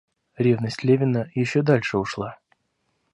Ревность 0.35 0.81
Левина 0.83 1.29
еще 1.35 1.61
дальше 1.61 1.99
ушла. 1.99 2.39